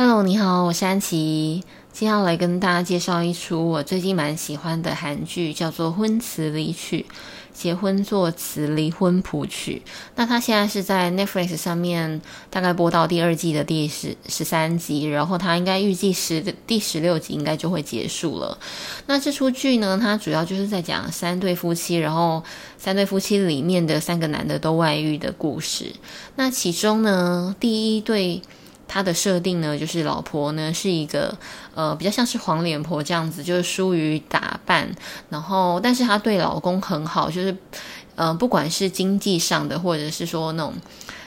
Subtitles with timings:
[0.00, 1.64] Hello，你好，我是安琪。
[1.92, 7.04] 接下来跟大家介绍一出我最近蛮喜欢的韩剧，叫做《婚词离曲》，
[7.52, 9.82] 结婚作词，离婚谱曲。
[10.14, 18.56] 那它现在是在 Netflix 上面，大概播到第二季的第十十三集，然后它应该预计十第十六集应该就会结束了。
[19.06, 22.44] 那这出剧呢，它主要就是在讲三对夫妻，然后
[22.76, 25.92] 三对夫妻里面的三个男的都外遇的故事。
[26.36, 28.40] 那其中呢，第一对。
[28.88, 31.36] 他的设定呢，就是老婆呢是一个
[31.74, 34.88] 呃比较像是黄脸婆这样子，就是疏于打扮，
[35.28, 37.54] 然后但是她对老公很好，就是、
[38.16, 40.72] 呃、不管是经济上的，或者是说那种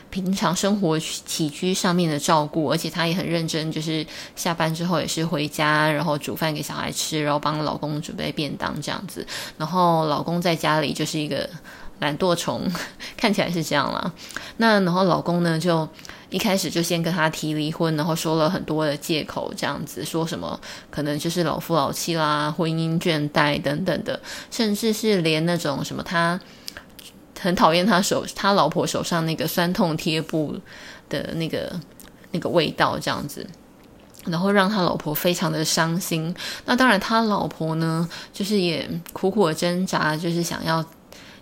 [0.09, 4.05] 平常生活起居上面的照顾，而且她也很认真，就是
[4.35, 9.25] 下班之后也是回家，然后煮饭给小孩吃，然后帮老公准备便当这样子，
[9.57, 11.49] 然后老公在家里就是一个
[12.01, 12.69] 懒惰虫，
[13.17, 14.13] 看起来是这样啦。
[14.57, 15.87] 那然后老公呢就。
[16.31, 20.57] 一开始就先跟他提离婚，然后说了很多的借口，这样子说什么
[20.89, 24.17] 可能就是老夫老妻啦、婚姻倦怠等等的，
[24.49, 26.39] 甚至是连那种什么他
[27.37, 30.57] 很讨厌他手他老婆手上那个酸痛贴布
[31.09, 31.77] 的那个
[32.31, 33.45] 那个味道这样子，
[34.23, 36.33] 然后让他老婆非常的伤心。
[36.63, 40.81] 那当然他老婆呢，就是也苦苦挣扎，就是想要。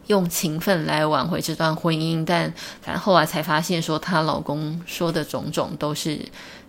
[0.09, 6.19] 用情分来挽回这段婚姻，但反正后来才发现，说她老公说的种种都是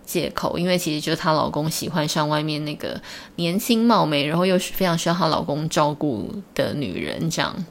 [0.05, 3.01] 借口，因为其实就是她老公喜欢上外面那个
[3.37, 7.65] 年轻貌美，然后又是非常需要她老公照顾的女人，这样。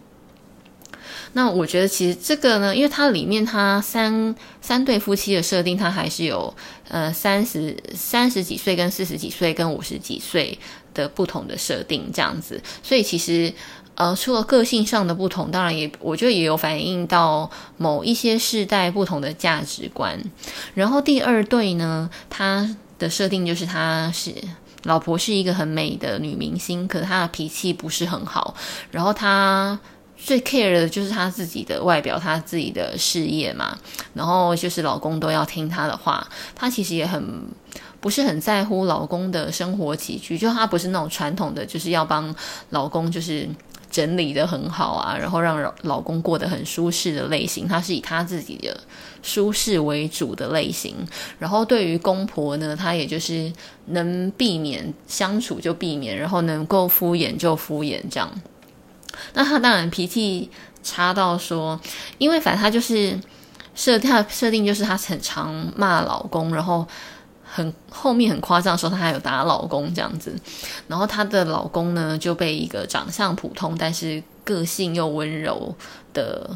[1.34, 6.52] 那我觉得其实这个呢，因为它里面它三三对夫妻的设定，它还是有
[6.88, 10.58] 呃三十三十几岁跟四十几岁跟五十几岁
[10.92, 13.54] 的不同的设定这样子，所以其实。
[14.00, 20.18] 呃，除了个性上的不同，当然也我觉得也有反映到某一些世代不同的价值观。
[20.72, 24.34] 然后第二对呢，他的设定就是他是
[24.84, 28.54] 老婆是一个很美的女明星，可她的脾气不是很好。
[28.90, 29.78] 然后他
[30.16, 33.76] 最 care 的就是他自己的外表，他自己的事业嘛。
[34.14, 37.22] 然后就是老公都要听他的话，他其实也很
[38.00, 42.34] 不是很在乎老公的生活起居，就他不是那种传统的，就是要帮
[42.70, 43.46] 老公就是。
[43.90, 48.78] 整理得很好啊，然后让老公过得很舒适的类型，他是以他自己的
[49.22, 50.94] 舒适为主的类型。
[51.38, 53.52] 然后对于公婆呢，他也就是
[53.86, 58.30] 能避免相处就避免，然后能够敷衍就敷衍这样。
[59.34, 60.48] 那他当然脾气
[60.82, 61.78] 差到说，
[62.18, 63.18] 因为反正他就是
[63.74, 66.86] 设他设定就是他很常骂老公，然后。
[67.52, 70.32] 很后面很夸张，说她还有打老公这样子，
[70.86, 75.74] 然后她的老公呢就被一个长相普通但是个性又温柔
[76.12, 76.48] 的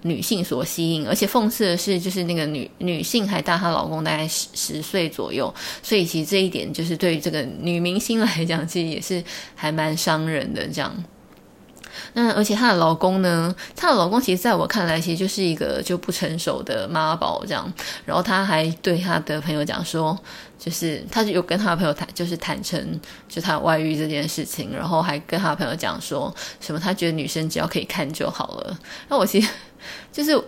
[0.00, 9.22] 女性所吸引，而且讽刺的是，就是那个女女性还大她老公大概十十岁左右，所以其实这一点就是对于这个女明星来讲，其实也是
[9.54, 11.04] 还蛮伤人的这样。
[12.14, 17.72] 那而且她的老公呢，她的老公其实在我看来，其实就是一个就不成熟的妈宝这样。
[18.04, 20.18] 然后她还对她的朋友讲说，
[20.58, 28.78] 就是她就有跟她的朋友谈，就是坦诚就她外遇这件事情，然后还跟她的朋友讲说什么，她觉得女生只要可以看就好了。
[29.08, 29.48] 那我其实
[30.12, 30.40] 就是。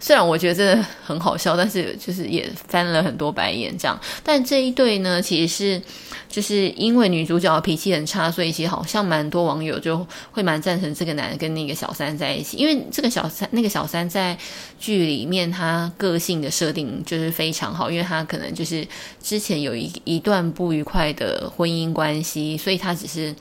[0.00, 3.98] 虽然我觉得真的很好笑，但是就是也翻了很多白眼这样。
[4.22, 5.82] 但这一对呢，其实是
[6.34, 12.56] 就是因为女主角脾气很差，所以其实好像蛮多网友就会蛮赞成这个男的跟那个小三在一起。
[12.56, 14.36] 因为这个小三那个小三在
[14.76, 18.84] 剧里面他个性的设定就是非常好，因为他可能就是
[19.22, 23.32] 之前有一一段不愉快的婚姻关系，所以他只是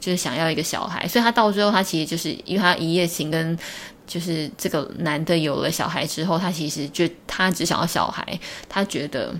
[0.00, 3.58] 就是想要一个小孩，所以他到最后他其实就是因为他一夜情跟。
[4.06, 9.34] 就是这个男的有了小孩之后，他其实就他只想要小孩，他觉得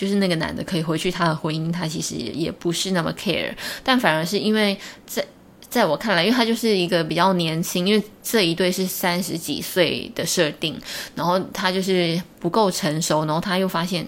[0.00, 3.52] 就是那个男的可以回去他的婚姻，他其实也不是那么 care，
[3.84, 4.74] 但反而是因为
[5.04, 5.22] 在
[5.68, 10.80] 在我看来，因为他就是一个比较年轻，因为这一对是三十几岁的设定，
[11.14, 14.06] 然后他就是不够成熟，然后他又发现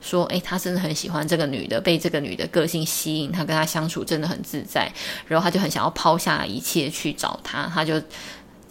[0.00, 4.90] 说，诶，他真的很喜欢这个女的，被这个女的个性吸引，他跟他相处真的很自在，
[5.28, 8.00] 然后他就很想要抛下一切去找她，他就。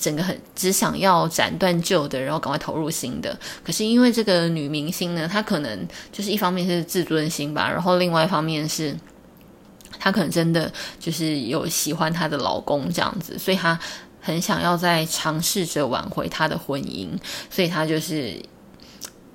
[0.03, 3.39] 整个很只想要斩断旧的，然后赶快投入新的。
[3.63, 8.93] 可是因为这个女明星呢，她可能就是一方面是自尊心吧，然后另外一方面是
[9.97, 10.69] 她可能真的
[10.99, 13.79] 就是有喜欢她的老公这样子，所以她
[14.19, 17.07] 很想要再尝试着挽回她的婚姻，
[17.49, 18.37] 所以她就是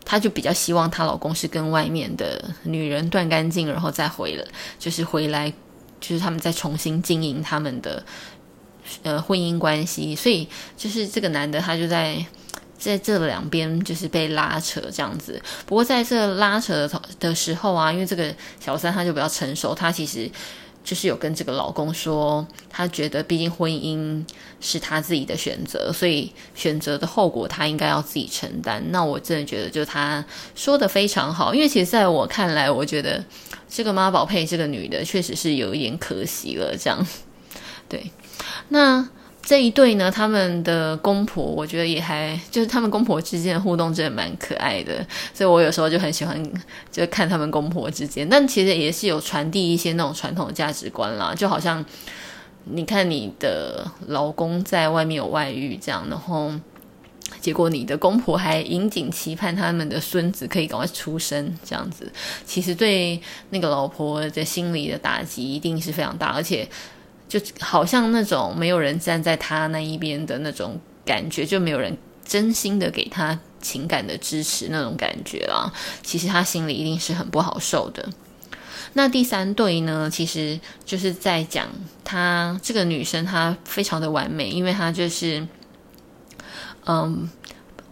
[0.05, 4.45] 她就比较希望她老公是跟外面的女人断干净，然后再回了，
[4.79, 5.51] 就是回来，
[5.99, 8.05] 就是他们再重新经营他们的。
[9.03, 10.47] 呃，婚姻关系，所以
[10.77, 12.25] 就是这个男的，他就在
[12.79, 15.41] 在这两边就是被拉扯这样子。
[15.67, 20.31] 不过在这拉扯的的时候啊，因为这个小三他就比较成熟，他其实。
[20.85, 24.25] 就是有跟这个老公说，他觉得毕竟婚姻
[24.59, 28.83] 是他自己的选择，所以选择的后果他应该要自己承担。
[28.91, 30.25] 那我真的觉得，就他
[30.55, 33.23] 说的非常好，因为其实在我看来，我觉得
[33.69, 36.75] 这个妈宝配这个女的确实是有一点可惜了。
[36.75, 37.07] 这样，
[37.89, 38.11] 对，
[38.69, 39.09] 那。
[39.41, 44.97] 这一对呢，他们的公婆，我觉得也还就是他们公婆之间的互动真的蛮可爱的，
[45.33, 46.53] 所以我有时候就很喜欢
[46.93, 51.83] 就看他们公婆之间，但其实也是有传递一些那种传统的价值观啦，就好像
[52.65, 56.53] 你看你的老公在外面有外遇这样，然后
[57.41, 62.13] 结果你的公婆还引颈期盼他们的孙子可以赶快出生这样子，
[62.45, 63.19] 其实对
[63.49, 66.69] 那个老婆的心理的打击一定是非常大，而且。
[67.29, 71.95] 就好像那种没有人站在他那一边的那种感觉，就没有人
[72.25, 75.71] 真心的给他情感的支持那种感觉啦。
[76.03, 78.09] 其实他心里一定是很不好受的。
[78.95, 81.69] 那第三对呢，其实就是在讲
[82.03, 85.47] 她这个女生，她非常的完美，因为她就是
[86.87, 87.29] 嗯，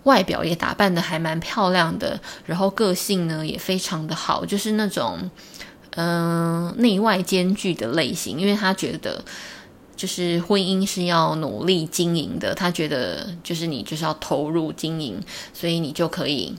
[0.04, 5.30] 外表也打扮得还蛮漂亮的，然后个性呢也非常的好，就是那种。
[5.98, 9.24] 嗯，内外兼具的类型，因为他觉得
[9.96, 15.18] 就是婚姻是要努力经营的，他觉得就是你就是要投入经营，
[15.54, 16.54] 所以你就可以，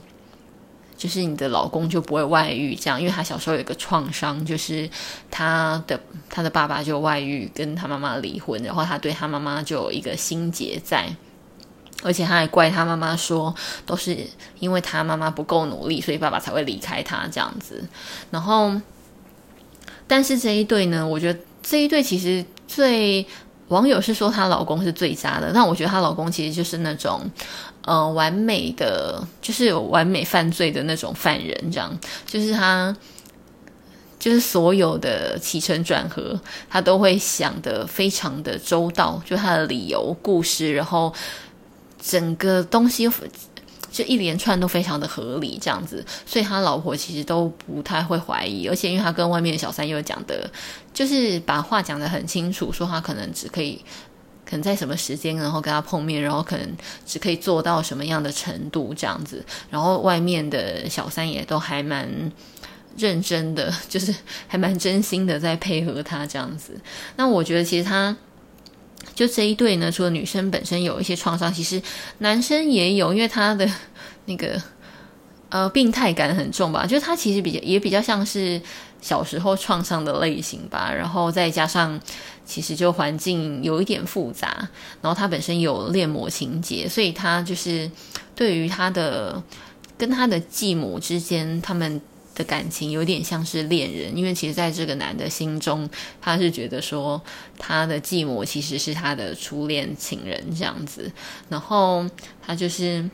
[0.96, 4.90] 就是你的老公就不会外遇这样，因为他小时候有一个创伤，就是
[5.30, 11.08] 他的他的爸爸就外遇，跟他妈妈离婚，然后他对他妈妈就有一个心结在，
[12.02, 13.54] 而且他还怪他妈妈说，
[13.86, 14.18] 都是
[14.58, 17.88] 因为他妈妈不够努力，所以爸爸才会离开他这样子，
[18.32, 18.72] 然后。
[20.08, 23.24] 但是这一对呢，我觉得这一对其实最
[23.68, 27.30] 网友是说她老公是最渣的，但我觉得她老公其实就是那种，
[27.84, 31.96] 呃，完美的，就是有完美犯罪的那种犯人，这样，
[32.26, 32.96] 就是他，
[34.18, 36.40] 就是所有的起承转合，
[36.70, 41.12] 他都会想得非常的周到，就他的理由、故事，然后
[42.02, 43.08] 整个东西。
[43.90, 50.50] 就一连串都非常的合理，这样子，所以他老婆其实都不太会怀疑，而且因为他跟外面的小三又讲的，
[50.92, 53.82] 就是把话讲得很清楚，说他可能只可以，
[54.44, 56.76] 可能在什么时间，然后跟他碰面，然后可能
[57.06, 62.08] 只可以做到什么样的程度这样子，然后外面的小三也都还蛮
[62.96, 64.14] 认真的，就是
[64.46, 66.78] 还蛮真心的在配合他这样子。
[67.16, 68.16] 那我觉得其实他。
[69.14, 71.80] 就这一对呢，除了女生本身有一些创伤，其实
[72.18, 73.68] 男生也有，因为他的
[74.26, 74.60] 那个
[75.48, 76.86] 呃病态感很重吧。
[76.86, 78.60] 就是他其实比较也比较像是
[79.00, 80.92] 小时候创伤的类型吧。
[80.92, 82.00] 然后再加上
[82.44, 84.68] 其实就环境有一点复杂，
[85.02, 87.90] 然后他本身有恋母情结，所以他就是
[88.34, 89.42] 对于他的
[89.96, 92.00] 跟他的继母之间，他们。
[92.38, 95.90] 的感情有点像是恋人，因为其实在这个男的心中，
[96.20, 97.20] 他是觉得说
[97.58, 101.10] 他的继母其实是他的初恋情人这样子，
[101.48, 102.06] 然后
[102.40, 103.10] 他就是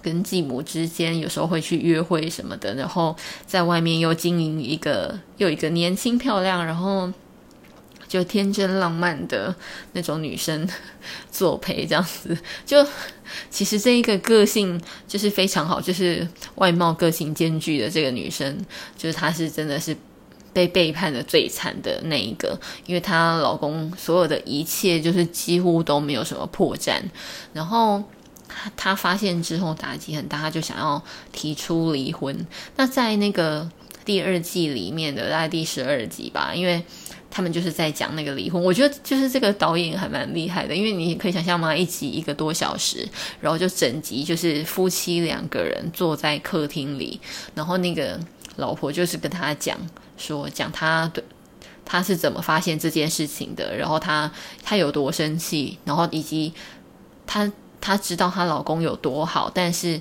[0.00, 7.12] 跟继母之间有时候会去约会什么的，然后在外面又经营一个又一个年轻漂亮，然后。
[8.08, 9.54] 就天真浪漫的
[9.92, 10.68] 那种女生
[11.30, 12.86] 作陪这样子，就
[13.50, 16.26] 其实这一个个性就是非常好，就是
[16.56, 18.56] 外貌个性兼具的这个女生，
[18.96, 19.96] 就是她是真的是
[20.52, 27.00] 被背叛的最惨的那一个，因为她老公所有的一切就是几乎都没有什么破绽，
[27.52, 28.02] 然后
[28.76, 32.46] 她发现之后打击很大，她就想要提出离婚。
[32.76, 33.68] 那在那个
[34.06, 36.82] 第二季里面的大概第十二集吧，因为。
[37.28, 41.74] 他们就是在讲那个离婚，我觉得就是这个导演还蛮厉害的，因为你可以想象吗？
[41.76, 43.06] 一集一个多小时，
[43.42, 47.20] 然后就整集就是夫妻两个人坐在客厅里，
[47.54, 48.18] 然后那个
[48.56, 49.76] 老婆就是跟他讲
[50.16, 51.22] 说，讲他对
[51.84, 54.32] 他是怎么发现这件事情的，然后他
[54.62, 56.54] 他有多生气，然后以及
[57.26, 60.00] 他他知道她老公有多好，但是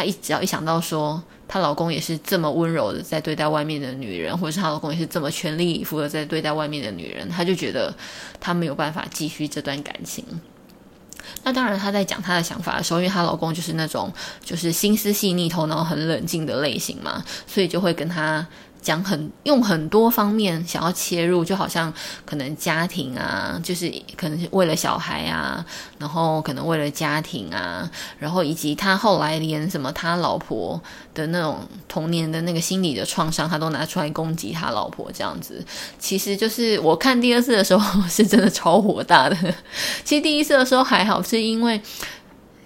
[0.00, 1.22] 她一只要一想到说。
[1.52, 7.92] 她老公也是这么温柔的在对待外面的女人，或者是她老公也是这么全力以赴的在对待外面的女人，她就觉得
[8.38, 10.24] 她没有办法继续这段感情。
[11.42, 14.12] 那当然，她在讲她的想法的时候，因为她老公就是那种
[14.44, 18.46] 就是心思细腻、头脑很冷静的类型嘛，所以就会跟她。
[18.80, 21.92] 讲很用很多方面想要切入，就好像
[22.24, 25.64] 可能家庭啊，就是可能是为了小孩啊，
[25.98, 30.80] 然后可能为了家庭啊，然后以及他后来连什么他老婆
[31.14, 31.58] 的那种
[31.88, 35.64] 童年的那个心理的创伤，他都拿出来攻击他老婆这样子。
[35.98, 39.36] 其实就是我看第二次的时候 是真的超火大的。
[40.04, 41.80] 其实第一次的时候还好，是因为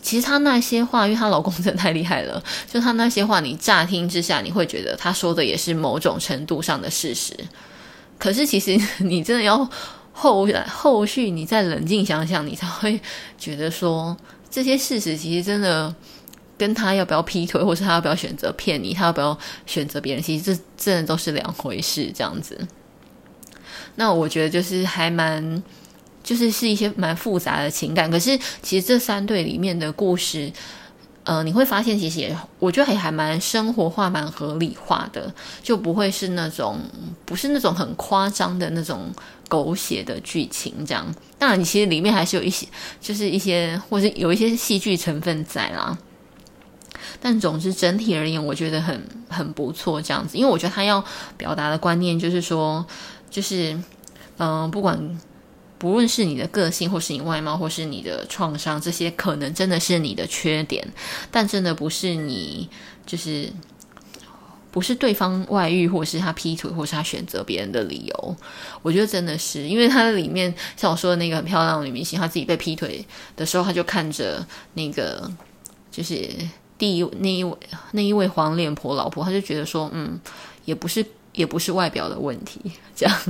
[0.04, 7.34] 其实她那些话，因为她老公真的太厉害了， 就她那些话，你乍听之下你会觉得她说的也是某种程度上的事实，
[8.18, 9.66] 可是其实你真的要
[10.12, 13.00] 后后续你再冷静想想，你才会
[13.38, 14.14] 觉得说
[14.50, 15.92] 这些事实其实真的
[16.58, 22.68] 跟他要不要劈腿，或是他要不要选择骗你，他要不要选择别人，其实这真的都是两回事，这样子。
[23.96, 25.62] 那我觉得就是还蛮。
[26.24, 30.50] 就是是一些蛮复杂的情感，可是其实这三对里面的故事，
[31.22, 36.80] 呃，你会发现其实也，我觉得还还蛮生活化、蛮合理化的，就不会是那种
[37.26, 39.12] 不是那种很夸张的那种
[39.48, 41.06] 狗血的剧情这样。
[41.38, 42.66] 当然，你其实里面还是有一些，
[43.02, 45.96] 就是一些或是有一些戏剧成分在啦。
[47.20, 51.04] 但总之整体而言，我觉得很很不错这样子，因为我觉得他要
[51.36, 52.84] 表达的观念就是说，
[53.28, 53.78] 就是
[54.38, 54.98] 嗯、不管。
[55.84, 60.82] 不论是你的个性，或是你外貌，或是你的创伤，这些可能真的是你的缺点，
[61.30, 62.66] 但真的不是你
[63.04, 63.52] 就是
[64.70, 68.36] 不是对方外遇，或是他劈腿，或是他选择别人的理由。
[68.80, 75.30] 我觉得真的是，因为他里面像我说的那个很漂亮的女明星，她自己被劈腿的时候，她就看着那个
[75.90, 76.26] 就是
[76.78, 77.54] 第一那一位
[77.92, 80.18] 那一位黄脸婆老婆，她就觉得说，嗯，
[80.64, 81.04] 也不是。
[81.34, 82.60] 也不是外表的问题，
[82.94, 83.20] 这样。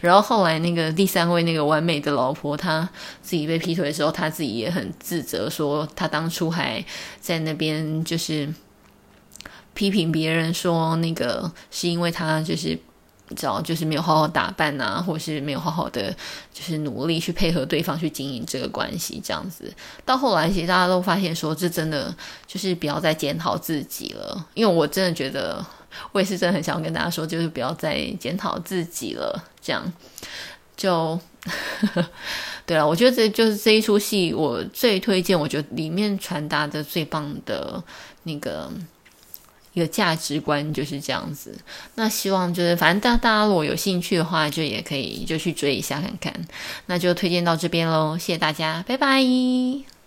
[0.00, 2.88] 然后后来那个第三位那个完美的老婆，她
[3.22, 6.82] 自己被劈腿的时候，她自己也很自责，说她当初还
[7.20, 8.48] 在那边就是
[9.74, 12.68] 批评别人，说那个是因为她就是
[13.28, 16.10] 你知道，就是没有好好打扮啊，或是没有好好的
[16.52, 19.70] 就是努力去配合对方去经营这个关系，这样子。
[20.06, 22.14] 到后来，其实大家都发现说，这真的
[22.46, 25.62] 就是不要再检讨自己了，因为我真的觉得。
[26.12, 29.44] 我也是真的很想跟大家说，就是不要再检讨自己了。
[29.60, 29.92] 这样
[30.76, 31.18] 就
[32.66, 32.86] 对了。
[32.86, 35.38] 我觉得这就是这一出戏，我最推荐。
[35.38, 37.82] 我觉得里面传达的最棒的
[38.22, 38.70] 那个
[39.72, 41.56] 一个价值观就是这样子。
[41.94, 46.32] 那希望就是，反正大大家如果有兴趣的话，就也可以就去追一下看看。
[46.86, 49.99] 那就推荐到这边喽，谢谢大家，拜拜。